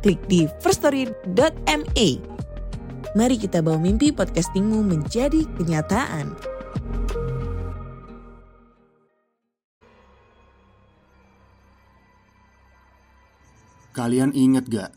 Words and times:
klik 0.00 0.20
di 0.26 0.48
firststory.me. 0.64 2.08
Mari 3.14 3.36
kita 3.36 3.60
bawa 3.60 3.76
mimpi 3.76 4.10
podcastingmu 4.10 4.80
menjadi 4.80 5.44
kenyataan. 5.60 6.32
Kalian 13.90 14.32
inget 14.32 14.70
gak? 14.70 14.90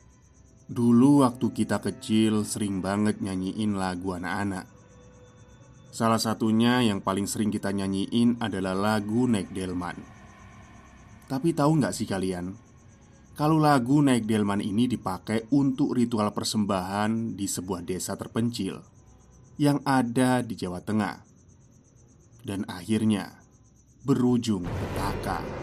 Dulu 0.69 1.27
waktu 1.27 1.51
kita 1.51 1.83
kecil 1.83 2.47
sering 2.47 2.79
banget 2.79 3.19
nyanyiin 3.19 3.75
lagu 3.75 4.15
anak-anak 4.15 4.63
Salah 5.91 6.21
satunya 6.21 6.79
yang 6.79 7.03
paling 7.03 7.27
sering 7.27 7.51
kita 7.51 7.75
nyanyiin 7.75 8.39
adalah 8.39 8.71
lagu 8.71 9.27
Naik 9.27 9.51
Delman 9.51 9.99
Tapi 11.27 11.51
tahu 11.51 11.83
nggak 11.83 11.91
sih 11.91 12.07
kalian? 12.07 12.55
Kalau 13.33 13.57
lagu 13.57 13.97
Naik 13.97 14.29
Delman 14.29 14.61
ini 14.61 14.85
dipakai 14.85 15.49
untuk 15.57 15.97
ritual 15.97 16.29
persembahan 16.37 17.33
di 17.33 17.49
sebuah 17.49 17.81
desa 17.81 18.13
terpencil 18.13 18.77
Yang 19.57 19.81
ada 19.89 20.45
di 20.45 20.53
Jawa 20.53 20.85
Tengah. 20.85 21.17
Dan 22.45 22.61
akhirnya 22.69 23.33
berujung 24.05 24.69
petaka 24.69 25.62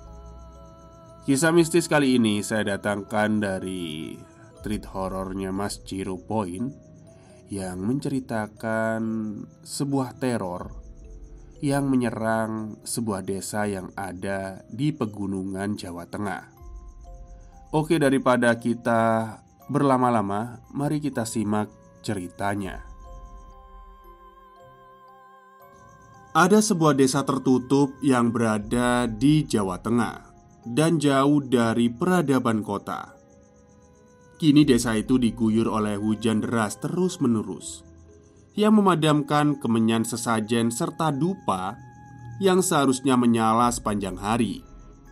Kisah 1.21 1.53
mistis 1.53 1.85
kali 1.85 2.17
ini 2.17 2.41
saya 2.41 2.73
datangkan 2.73 3.45
dari 3.45 4.17
treat 4.65 4.89
horornya 4.89 5.53
Mas 5.53 5.77
Jiro 5.85 6.17
Point 6.17 6.73
Yang 7.45 7.77
menceritakan 7.77 9.01
sebuah 9.61 10.17
teror 10.17 10.81
Yang 11.61 11.85
menyerang 11.85 12.81
sebuah 12.81 13.21
desa 13.21 13.69
yang 13.69 13.93
ada 13.93 14.65
di 14.73 14.89
pegunungan 14.89 15.77
Jawa 15.77 16.09
Tengah. 16.09 16.43
Oke 17.69 18.01
daripada 18.01 18.57
kita 18.57 19.37
berlama-lama 19.69 20.65
Mari 20.73 20.97
kita 20.97 21.29
simak 21.29 21.69
ceritanya. 22.01 22.81
Ada 26.33 26.65
sebuah 26.65 26.97
desa 26.97 27.21
tertutup 27.21 27.93
yang 28.01 28.33
berada 28.33 29.05
di 29.05 29.45
Jawa 29.45 29.77
Tengah 29.77 30.30
dan 30.65 31.01
jauh 31.01 31.41
dari 31.41 31.89
peradaban 31.89 32.61
kota. 32.61 33.17
Kini 34.37 34.65
desa 34.65 34.97
itu 34.97 35.21
diguyur 35.21 35.69
oleh 35.69 35.97
hujan 36.01 36.41
deras 36.41 36.81
terus-menerus 36.81 37.85
yang 38.57 38.73
memadamkan 38.75 39.57
kemenyan 39.57 40.01
sesajen 40.01 40.73
serta 40.73 41.13
dupa 41.13 41.77
yang 42.41 42.59
seharusnya 42.59 43.13
menyala 43.13 43.69
sepanjang 43.69 44.17
hari 44.17 44.65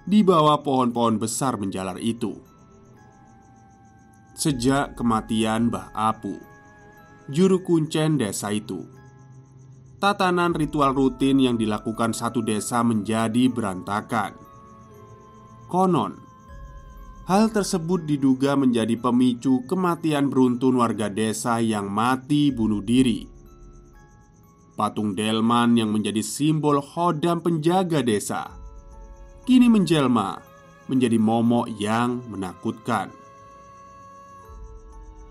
di 0.09 0.25
bawah 0.25 0.65
pohon-pohon 0.65 1.21
besar 1.21 1.61
menjalar 1.61 2.01
itu. 2.01 2.41
Sejak 4.33 4.97
kematian 4.97 5.69
Mbah 5.69 5.93
Apu, 5.93 6.41
juru 7.29 7.61
kuncen 7.61 8.17
desa 8.17 8.49
itu, 8.49 8.81
tatanan 10.01 10.57
ritual 10.57 10.95
rutin 10.97 11.37
yang 11.37 11.53
dilakukan 11.53 12.17
satu 12.17 12.41
desa 12.41 12.81
menjadi 12.81 13.45
berantakan 13.51 14.48
Konon, 15.69 16.17
hal 17.29 17.53
tersebut 17.53 18.01
diduga 18.09 18.57
menjadi 18.57 18.97
pemicu 18.97 19.61
kematian 19.69 20.33
beruntun 20.33 20.81
warga 20.81 21.13
desa 21.13 21.61
yang 21.61 21.85
mati 21.85 22.49
bunuh 22.49 22.81
diri. 22.81 23.29
Patung 24.73 25.13
delman 25.13 25.77
yang 25.77 25.93
menjadi 25.93 26.25
simbol 26.25 26.81
hodam 26.81 27.45
penjaga 27.45 28.01
desa 28.01 28.57
kini 29.45 29.69
menjelma 29.69 30.41
menjadi 30.89 31.21
momok 31.21 31.69
yang 31.77 32.25
menakutkan. 32.25 33.13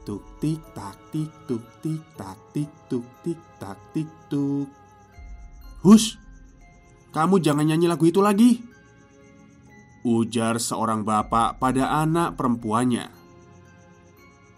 Tuk 0.07 0.23
tik 0.39 0.63
tak 0.71 0.95
tik 1.11 1.35
tuk 1.51 1.67
tik 1.83 2.03
tak 2.15 2.39
tik 2.55 2.71
tuk 2.87 3.07
tik 3.27 3.41
tak 3.59 3.79
tik 3.91 4.07
tuk. 4.31 4.71
Hush, 5.83 6.15
kamu 7.11 7.43
jangan 7.43 7.67
nyanyi 7.67 7.91
lagu 7.91 8.07
itu 8.07 8.23
lagi. 8.23 8.68
Ujar 10.09 10.57
seorang 10.57 11.05
bapak 11.05 11.61
pada 11.61 12.01
anak 12.01 12.41
perempuannya. 12.41 13.13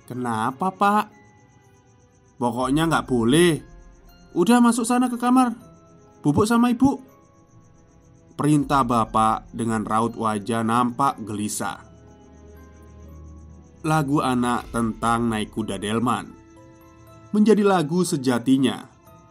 Kenapa 0.07 0.71
pak? 0.71 1.05
Pokoknya 2.39 2.87
nggak 2.87 3.07
boleh. 3.11 3.59
Udah 4.31 4.63
masuk 4.63 4.87
sana 4.87 5.11
ke 5.11 5.19
kamar 5.19 5.51
Bubuk 6.23 6.47
sama 6.47 6.71
ibu. 6.71 7.03
Perintah 8.39 8.87
bapak 8.87 9.51
dengan 9.51 9.83
raut 9.83 10.15
wajah 10.15 10.63
nampak 10.63 11.19
gelisah. 11.27 11.83
Lagu 13.83 14.23
anak 14.23 14.71
tentang 14.71 15.33
naik 15.33 15.51
kuda 15.57 15.81
delman 15.81 16.31
Menjadi 17.33 17.65
lagu 17.65 18.05
sejatinya 18.05 18.87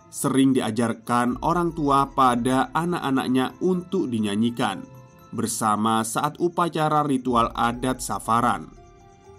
Sering 0.10 0.58
diajarkan 0.58 1.46
orang 1.46 1.70
tua 1.78 2.10
pada 2.10 2.74
anak-anaknya 2.74 3.62
untuk 3.62 4.10
dinyanyikan 4.10 4.99
bersama 5.30 6.02
saat 6.02 6.38
upacara 6.42 7.06
ritual 7.06 7.54
adat 7.54 8.02
safaran 8.02 8.70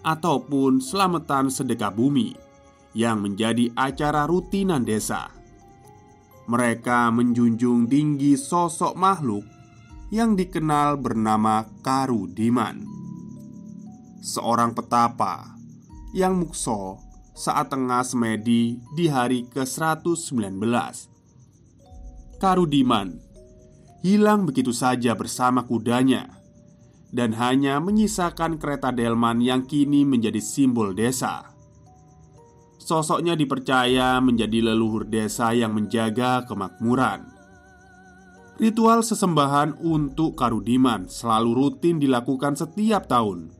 ataupun 0.07 0.81
selamatan 0.81 1.53
sedekah 1.53 1.93
bumi 1.93 2.35
yang 2.97 3.23
menjadi 3.23 3.71
acara 3.77 4.27
rutinan 4.27 4.83
desa. 4.83 5.31
Mereka 6.51 7.15
menjunjung 7.15 7.87
tinggi 7.87 8.35
sosok 8.35 8.99
makhluk 8.99 9.47
yang 10.11 10.35
dikenal 10.35 10.99
bernama 10.99 11.63
Karu 11.87 12.27
Diman, 12.27 12.83
seorang 14.19 14.75
petapa 14.75 15.55
yang 16.11 16.43
mukso 16.43 16.99
saat 17.31 17.71
tengah 17.71 18.03
semedi 18.03 18.83
di 18.99 19.07
hari 19.07 19.47
ke-119. 19.47 20.59
Karudiman 22.43 23.30
hilang 24.01 24.49
begitu 24.49 24.73
saja 24.73 25.13
bersama 25.13 25.65
kudanya 25.69 26.41
dan 27.11 27.35
hanya 27.37 27.83
menyisakan 27.83 28.57
kereta 28.57 28.95
delman 28.95 29.43
yang 29.43 29.67
kini 29.67 30.07
menjadi 30.07 30.39
simbol 30.39 30.95
desa. 30.95 31.51
Sosoknya 32.81 33.37
dipercaya 33.37 34.19
menjadi 34.19 34.73
leluhur 34.73 35.07
desa 35.07 35.53
yang 35.53 35.77
menjaga 35.77 36.49
kemakmuran. 36.49 37.29
Ritual 38.61 39.01
sesembahan 39.05 39.81
untuk 39.81 40.37
Karudiman 40.37 41.09
selalu 41.09 41.51
rutin 41.55 41.97
dilakukan 41.97 42.57
setiap 42.57 43.09
tahun. 43.09 43.53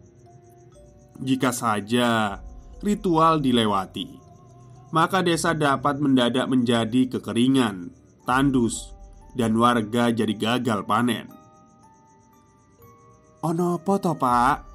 Jika 1.21 1.53
saja 1.53 2.41
ritual 2.81 3.45
dilewati, 3.45 4.09
maka 4.93 5.21
desa 5.21 5.53
dapat 5.53 6.01
mendadak 6.01 6.49
menjadi 6.49 7.13
kekeringan, 7.17 7.93
tandus, 8.25 8.93
dan 9.35 9.55
warga 9.59 10.11
jadi 10.11 10.35
gagal 10.35 10.83
panen. 10.87 11.31
Ono 13.41 13.81
poto 13.81 14.13
pak? 14.15 14.69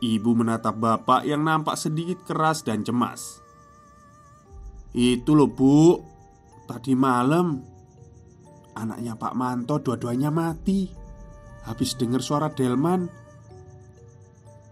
Ibu 0.00 0.30
menatap 0.32 0.80
bapak 0.80 1.28
yang 1.28 1.44
nampak 1.44 1.76
sedikit 1.76 2.24
keras 2.24 2.64
dan 2.64 2.80
cemas. 2.80 3.44
Itu 4.96 5.36
loh 5.36 5.50
bu. 5.52 6.00
Tadi 6.64 6.94
malam 6.94 7.60
Anaknya 8.80 9.18
Pak 9.18 9.34
Manto 9.34 9.82
dua-duanya 9.82 10.30
mati. 10.32 10.88
Habis 11.66 11.98
dengar 12.00 12.24
suara 12.24 12.48
Delman 12.48 13.04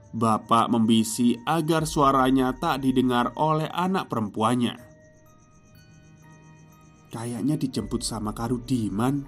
Bapak 0.08 0.72
membisi 0.72 1.36
agar 1.44 1.84
suaranya 1.84 2.56
tak 2.56 2.80
didengar 2.80 3.36
oleh 3.36 3.68
anak 3.68 4.08
perempuannya 4.08 4.87
Kayaknya 7.08 7.56
dijemput 7.56 8.04
sama 8.04 8.36
Karudiman. 8.36 9.24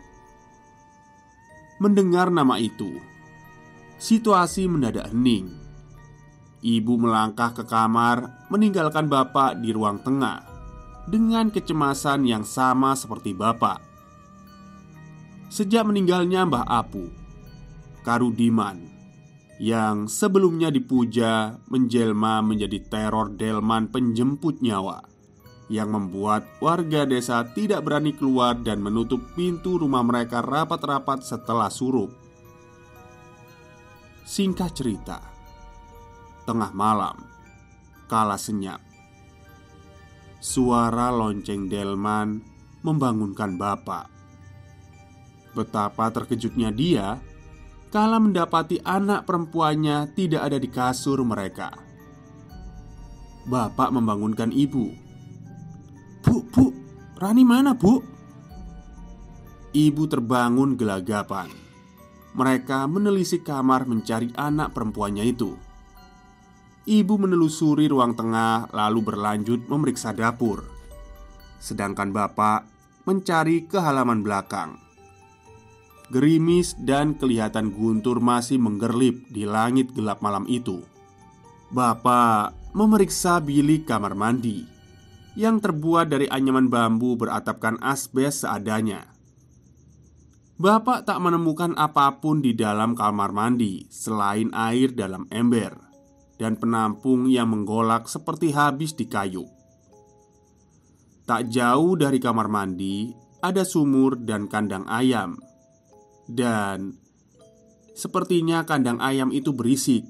Mendengar 1.80 2.28
nama 2.28 2.60
itu 2.60 2.92
Situasi 3.96 4.68
mendadak 4.68 5.08
hening. 5.08 5.48
Ibu 6.60 6.92
melangkah 7.00 7.56
ke 7.56 7.64
kamar 7.64 8.48
Meninggalkan 8.52 9.08
bapak 9.08 9.64
di 9.64 9.72
ruang 9.72 10.04
tengah 10.04 10.44
Dengan 11.08 11.48
kecemasan 11.48 12.28
yang 12.28 12.44
sama 12.44 12.92
seperti 12.92 13.32
bapak. 13.32 13.80
Sejak 15.48 15.88
meninggalnya 15.88 16.44
Mbah 16.44 16.68
Apu 16.68 17.08
Karudiman 18.04 18.76
Yang 19.56 20.12
sebelumnya 20.12 20.68
dipuja 20.68 21.56
Menjelma 21.72 22.44
menjadi 22.44 22.76
teror 22.92 23.32
delman 23.40 23.88
penjemput 23.88 24.60
nyawa 24.60 25.09
Yang 25.70 25.88
membuat 25.94 26.42
warga 26.58 27.06
desa 27.06 27.46
tidak 27.46 27.86
berani 27.86 28.10
keluar 28.10 28.58
Dan 28.58 28.82
menutup 28.82 29.22
pintu 29.38 29.78
rumah 29.78 30.02
mereka 30.02 30.42
rapat-rapat 30.42 31.22
setelah 31.22 31.70
surup 31.70 32.10
Singkat 34.26 34.70
cerita 34.74 35.18
Tengah 36.42 36.74
malam 36.74 37.16
Kala 38.10 38.34
senyap 38.34 38.82
Suara 40.42 41.14
lonceng 41.14 41.70
delman 41.70 42.42
Membangunkan 42.82 43.54
bapak 43.54 44.10
Betapa 45.54 46.10
terkejutnya 46.10 46.74
dia 46.74 47.22
kala 47.90 48.22
mendapati 48.22 48.78
anak 48.86 49.26
perempuannya 49.26 50.14
tidak 50.14 50.46
ada 50.46 50.58
di 50.62 50.70
kasur 50.70 51.18
mereka. 51.26 51.74
Bapak 53.50 53.90
membangunkan 53.90 54.54
ibu. 54.54 55.09
"Bu, 56.20 56.44
Bu, 56.48 56.72
Rani 57.20 57.44
mana, 57.44 57.72
Bu?" 57.76 58.00
Ibu 59.70 60.02
terbangun 60.10 60.74
gelagapan. 60.74 61.46
Mereka 62.34 62.90
menelisik 62.90 63.46
kamar 63.46 63.86
mencari 63.86 64.34
anak 64.34 64.74
perempuannya 64.74 65.22
itu. 65.26 65.54
Ibu 66.90 67.14
menelusuri 67.14 67.86
ruang 67.86 68.18
tengah, 68.18 68.66
lalu 68.74 68.98
berlanjut 69.02 69.70
memeriksa 69.70 70.10
dapur, 70.10 70.66
sedangkan 71.62 72.10
bapak 72.10 72.66
mencari 73.06 73.68
ke 73.70 73.78
halaman 73.78 74.26
belakang. 74.26 74.74
Gerimis 76.10 76.74
dan 76.82 77.14
kelihatan 77.14 77.70
guntur 77.70 78.18
masih 78.18 78.58
menggerlip 78.58 79.30
di 79.30 79.46
langit 79.46 79.94
gelap 79.94 80.18
malam 80.18 80.50
itu. 80.50 80.82
Bapak 81.70 82.74
memeriksa 82.74 83.38
bilik 83.38 83.86
kamar 83.86 84.18
mandi 84.18 84.79
yang 85.38 85.62
terbuat 85.62 86.10
dari 86.10 86.26
anyaman 86.26 86.66
bambu 86.66 87.14
beratapkan 87.14 87.78
asbes 87.82 88.42
seadanya. 88.42 89.10
Bapak 90.60 91.08
tak 91.08 91.16
menemukan 91.24 91.72
apa 91.80 92.20
pun 92.20 92.44
di 92.44 92.52
dalam 92.52 92.92
kamar 92.92 93.32
mandi 93.32 93.88
selain 93.88 94.52
air 94.52 94.92
dalam 94.92 95.24
ember 95.32 95.72
dan 96.36 96.56
penampung 96.60 97.28
yang 97.28 97.48
menggolak 97.48 98.04
seperti 98.04 98.52
habis 98.52 98.92
dikayuh. 98.92 99.48
Tak 101.24 101.48
jauh 101.48 101.96
dari 101.96 102.20
kamar 102.20 102.52
mandi 102.52 103.08
ada 103.40 103.64
sumur 103.64 104.20
dan 104.20 104.52
kandang 104.52 104.84
ayam 104.84 105.40
dan 106.28 107.00
sepertinya 107.96 108.62
kandang 108.68 109.00
ayam 109.00 109.34
itu 109.34 109.50
berisik. 109.56 110.04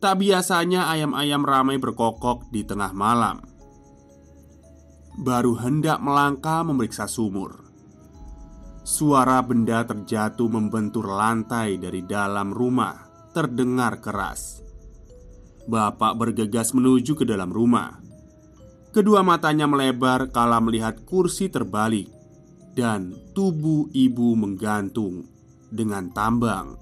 Tak 0.00 0.16
biasanya 0.16 0.88
ayam-ayam 0.88 1.44
ramai 1.44 1.76
berkokok 1.76 2.48
di 2.48 2.64
tengah 2.64 2.90
malam. 2.96 3.49
Baru 5.18 5.58
hendak 5.58 5.98
melangkah 5.98 6.62
memeriksa 6.62 7.10
sumur. 7.10 7.66
Suara 8.86 9.42
benda 9.42 9.82
terjatuh 9.82 10.46
membentur 10.46 11.10
lantai 11.10 11.78
dari 11.78 12.06
dalam 12.06 12.54
rumah 12.54 13.10
terdengar 13.30 13.98
keras. 14.02 14.62
Bapak 15.70 16.18
bergegas 16.18 16.74
menuju 16.74 17.14
ke 17.14 17.22
dalam 17.22 17.50
rumah. 17.54 18.00
Kedua 18.90 19.22
matanya 19.22 19.70
melebar 19.70 20.34
kala 20.34 20.58
melihat 20.58 21.06
kursi 21.06 21.46
terbalik 21.46 22.10
dan 22.74 23.14
tubuh 23.36 23.86
ibu 23.94 24.34
menggantung 24.34 25.30
dengan 25.70 26.10
tambang. 26.10 26.74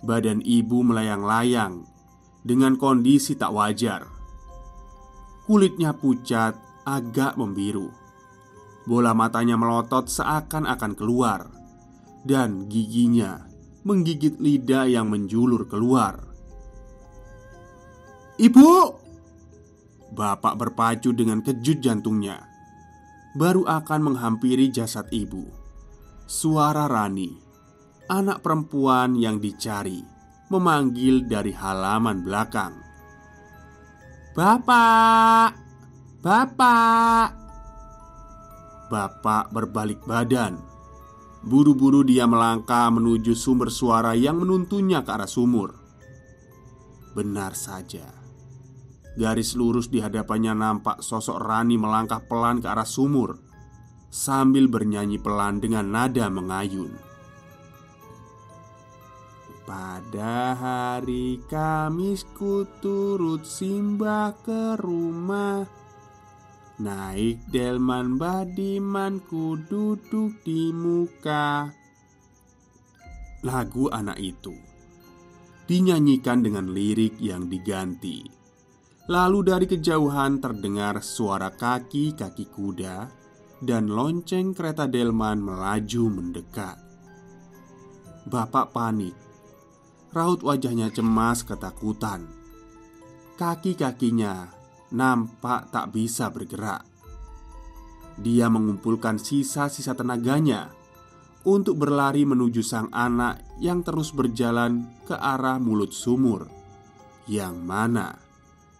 Badan 0.00 0.40
ibu 0.40 0.80
melayang-layang 0.80 1.84
dengan 2.40 2.80
kondisi 2.80 3.36
tak 3.36 3.52
wajar. 3.52 4.08
Kulitnya 5.44 5.92
pucat, 5.92 6.56
agak 6.84 7.36
membiru. 7.36 7.92
Bola 8.88 9.12
matanya 9.12 9.54
melotot 9.60 10.08
seakan-akan 10.08 10.92
keluar, 10.96 11.46
dan 12.24 12.66
giginya 12.66 13.46
menggigit 13.84 14.36
lidah 14.40 14.88
yang 14.88 15.08
menjulur 15.08 15.68
keluar. 15.68 16.20
"Ibu!" 18.40 18.72
Bapak 20.10 20.58
berpacu 20.58 21.14
dengan 21.14 21.38
kejut 21.38 21.78
jantungnya 21.78 22.50
baru 23.34 23.62
akan 23.66 24.10
menghampiri 24.10 24.74
jasad 24.74 25.06
ibu. 25.14 25.46
Suara 26.26 26.86
Rani, 26.86 27.30
anak 28.10 28.42
perempuan 28.42 29.14
yang 29.18 29.38
dicari, 29.38 30.02
memanggil 30.50 31.26
dari 31.26 31.54
halaman 31.54 32.26
belakang. 32.26 32.74
"Bapak, 34.34 35.69
bapak!" 36.20 37.36
Bapak 38.92 39.50
berbalik 39.50 40.04
badan. 40.04 40.60
Buru-buru 41.40 42.04
dia 42.04 42.28
melangkah 42.28 42.92
menuju 42.92 43.32
sumber 43.32 43.72
suara 43.72 44.12
yang 44.12 44.44
menuntunnya 44.44 45.00
ke 45.00 45.10
arah 45.16 45.30
sumur. 45.30 45.80
Benar 47.10 47.58
saja 47.58 48.06
Garis 49.18 49.58
lurus 49.58 49.90
di 49.90 49.98
hadapannya 49.98 50.54
nampak 50.54 51.02
sosok 51.02 51.42
Rani 51.42 51.74
melangkah 51.74 52.22
pelan 52.22 52.62
ke 52.62 52.70
arah 52.70 52.86
sumur 52.86 53.34
Sambil 54.10 54.70
bernyanyi 54.70 55.18
pelan 55.18 55.58
dengan 55.58 55.90
nada 55.90 56.30
mengayun 56.30 56.94
Pada 59.66 60.54
hari 60.54 61.42
Kamis 61.50 62.22
ku 62.30 62.62
turut 62.78 63.42
simbah 63.42 64.34
ke 64.46 64.78
rumah 64.78 65.79
Naik 66.80 67.44
delman 67.52 68.16
badiman 68.16 69.20
ku 69.28 69.60
duduk 69.68 70.40
di 70.40 70.72
muka 70.72 71.68
Lagu 73.44 73.92
anak 73.92 74.16
itu 74.16 74.56
Dinyanyikan 75.68 76.40
dengan 76.40 76.72
lirik 76.72 77.20
yang 77.20 77.52
diganti 77.52 78.24
Lalu 79.10 79.38
dari 79.42 79.66
kejauhan 79.68 80.40
terdengar 80.40 81.04
suara 81.04 81.52
kaki-kaki 81.52 82.46
kuda 82.48 83.10
dan 83.60 83.92
lonceng 83.92 84.56
kereta 84.56 84.88
delman 84.88 85.42
melaju 85.42 86.04
mendekat. 86.08 86.78
Bapak 88.30 88.70
panik. 88.70 89.16
Raut 90.14 90.46
wajahnya 90.46 90.94
cemas 90.94 91.42
ketakutan. 91.42 92.30
Kaki-kakinya 93.34 94.59
nampak 94.94 95.70
tak 95.70 95.94
bisa 95.94 96.30
bergerak. 96.30 96.86
Dia 98.20 98.52
mengumpulkan 98.52 99.16
sisa-sisa 99.16 99.96
tenaganya 99.96 100.68
untuk 101.48 101.80
berlari 101.80 102.28
menuju 102.28 102.60
sang 102.60 102.92
anak 102.92 103.40
yang 103.62 103.80
terus 103.80 104.12
berjalan 104.12 104.84
ke 105.08 105.16
arah 105.16 105.56
mulut 105.56 105.94
sumur, 105.96 106.50
yang 107.24 107.56
mana 107.64 108.30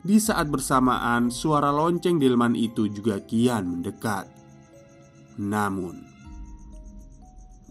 di 0.01 0.17
saat 0.17 0.49
bersamaan, 0.49 1.29
suara 1.29 1.69
lonceng 1.69 2.17
delman 2.17 2.57
itu 2.57 2.89
juga 2.89 3.21
kian 3.21 3.69
mendekat. 3.69 4.25
Namun, 5.37 6.01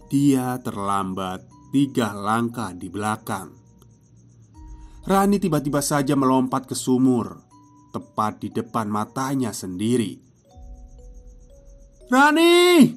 dia 0.06 0.54
terlambat 0.62 1.42
tiga 1.74 2.14
langkah 2.14 2.70
di 2.70 2.86
belakang. 2.86 3.50
Rani 5.02 5.42
tiba-tiba 5.42 5.82
saja 5.82 6.14
melompat 6.14 6.70
ke 6.70 6.78
sumur, 6.78 7.49
tepat 7.90 8.42
di 8.42 8.48
depan 8.54 8.86
matanya 8.88 9.54
sendiri. 9.54 10.18
"Rani!" 12.10 12.94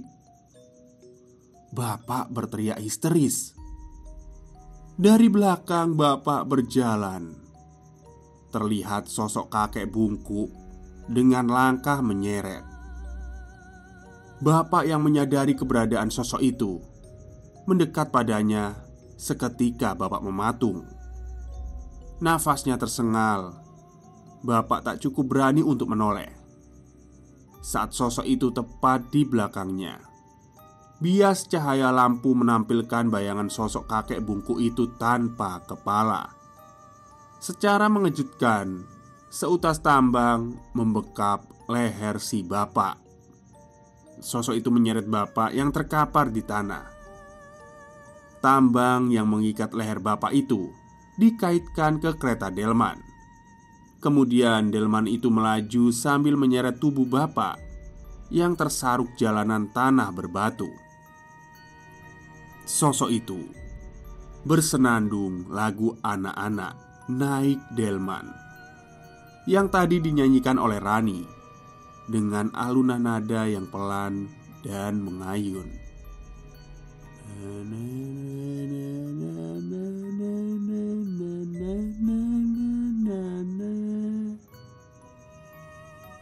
Bapak 1.73 2.29
berteriak 2.29 2.77
histeris. 2.77 3.57
Dari 4.93 5.25
belakang, 5.25 5.97
bapak 5.97 6.45
berjalan 6.45 7.33
terlihat 8.53 9.09
sosok 9.09 9.49
kakek 9.49 9.89
bungkuk 9.89 10.53
dengan 11.09 11.49
langkah 11.49 12.05
menyeret. 12.05 12.61
Bapak 14.37 14.85
yang 14.85 15.01
menyadari 15.01 15.57
keberadaan 15.57 16.13
sosok 16.13 16.41
itu 16.45 16.77
mendekat 17.65 18.13
padanya. 18.13 18.77
Seketika 19.13 19.95
bapak 19.95 20.19
mematung. 20.19 20.83
Nafasnya 22.19 22.75
tersengal. 22.75 23.62
Bapak 24.43 24.83
tak 24.83 24.99
cukup 24.99 25.31
berani 25.31 25.63
untuk 25.63 25.87
menoleh. 25.87 26.27
Saat 27.63 27.95
sosok 27.95 28.27
itu 28.27 28.51
tepat 28.51 29.07
di 29.07 29.23
belakangnya, 29.23 30.03
bias 30.99 31.47
cahaya 31.47 31.95
lampu 31.95 32.35
menampilkan 32.35 33.07
bayangan 33.07 33.47
sosok 33.47 33.87
kakek 33.87 34.19
bungku 34.19 34.59
itu 34.59 34.91
tanpa 34.99 35.63
kepala. 35.63 36.27
Secara 37.39 37.87
mengejutkan, 37.87 38.83
seutas 39.31 39.79
tambang 39.79 40.59
membekap 40.75 41.47
leher 41.71 42.19
si 42.19 42.43
bapak. 42.43 42.99
Sosok 44.19 44.59
itu 44.59 44.67
menyeret 44.67 45.07
bapak 45.07 45.55
yang 45.55 45.71
terkapar 45.71 46.35
di 46.35 46.43
tanah. 46.43 46.83
Tambang 48.43 49.07
yang 49.07 49.31
mengikat 49.31 49.71
leher 49.71 50.03
bapak 50.03 50.35
itu 50.35 50.67
dikaitkan 51.15 52.03
ke 52.03 52.19
kereta 52.19 52.51
delman. 52.51 53.12
Kemudian 54.03 54.67
delman 54.67 55.07
itu 55.07 55.31
melaju 55.31 55.87
sambil 55.95 56.35
menyeret 56.35 56.75
tubuh 56.75 57.07
bapak 57.07 57.55
yang 58.27 58.51
tersaruk 58.51 59.15
jalanan 59.15 59.71
tanah 59.71 60.11
berbatu. 60.11 60.67
Sosok 62.67 63.07
itu 63.15 63.39
bersenandung 64.43 65.47
lagu 65.47 65.95
anak-anak 66.03 66.75
naik 67.07 67.63
delman 67.79 68.27
yang 69.47 69.71
tadi 69.71 70.03
dinyanyikan 70.03 70.59
oleh 70.59 70.83
Rani 70.83 71.23
dengan 72.11 72.51
alunan 72.51 72.99
nada 72.99 73.47
yang 73.47 73.71
pelan 73.71 74.27
dan 74.63 74.99
mengayun. 74.99 75.67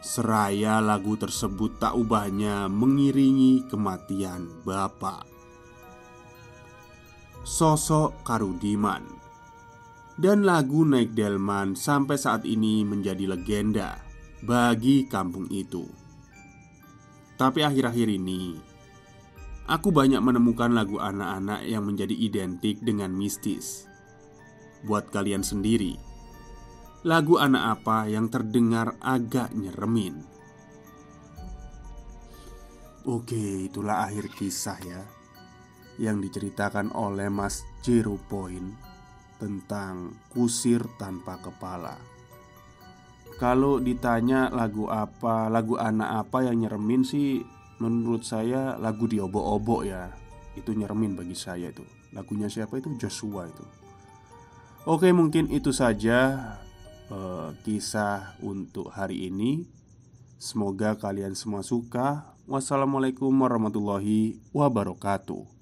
Seraya 0.02 0.82
lagu 0.82 1.14
tersebut 1.14 1.78
tak 1.78 1.94
ubahnya 1.94 2.66
mengiringi 2.66 3.70
kematian 3.70 4.50
Bapak. 4.66 5.22
Sosok 7.46 8.26
Karudiman. 8.26 9.06
Dan 10.18 10.42
lagu 10.42 10.82
Naik 10.82 11.14
Delman 11.14 11.78
sampai 11.78 12.18
saat 12.18 12.42
ini 12.42 12.82
menjadi 12.82 13.30
legenda 13.30 14.02
bagi 14.42 15.06
kampung 15.06 15.46
itu. 15.54 15.86
Tapi 17.38 17.62
akhir-akhir 17.62 18.08
ini 18.10 18.58
Aku 19.70 19.94
banyak 19.94 20.18
menemukan 20.18 20.74
lagu 20.74 20.98
anak-anak 20.98 21.62
yang 21.62 21.86
menjadi 21.86 22.18
identik 22.18 22.82
dengan 22.82 23.14
mistis. 23.14 23.86
Buat 24.82 25.14
kalian 25.14 25.46
sendiri 25.46 26.11
Lagu 27.02 27.34
anak 27.34 27.82
apa 27.82 28.06
yang 28.06 28.30
terdengar 28.30 28.94
agak 29.02 29.50
nyeremin? 29.58 30.22
Oke, 33.02 33.66
itulah 33.66 34.06
akhir 34.06 34.30
kisah 34.30 34.78
ya 34.86 35.02
Yang 35.98 36.30
diceritakan 36.30 36.94
oleh 36.94 37.26
Mas 37.26 37.66
Zero 37.82 38.14
Point 38.30 38.78
Tentang 39.42 40.14
kusir 40.30 40.86
tanpa 40.94 41.42
kepala. 41.42 41.98
Kalau 43.34 43.82
ditanya 43.82 44.46
lagu 44.54 44.86
apa, 44.86 45.50
lagu 45.50 45.74
anak 45.82 46.30
apa 46.30 46.46
yang 46.46 46.62
nyeremin 46.62 47.02
sih 47.02 47.42
Menurut 47.82 48.22
saya 48.22 48.78
lagu 48.78 49.10
di 49.10 49.18
obok 49.18 49.82
ya. 49.82 50.06
Itu 50.54 50.70
nyeremin 50.70 51.18
bagi 51.18 51.34
saya 51.34 51.74
itu. 51.74 51.82
Lagunya 52.14 52.46
siapa 52.46 52.78
itu? 52.78 52.94
Joshua 52.94 53.50
itu. 53.50 53.66
Oke 54.86 55.10
mungkin 55.10 55.50
itu 55.50 55.74
saja 55.74 56.38
uh, 57.12 57.52
kisah 57.60 58.34
untuk 58.40 58.88
hari 58.88 59.28
ini. 59.28 59.68
Semoga 60.40 60.96
kalian 60.96 61.36
semua 61.36 61.60
suka. 61.62 62.34
Wassalamualaikum 62.48 63.30
warahmatullahi 63.30 64.40
wabarakatuh. 64.50 65.61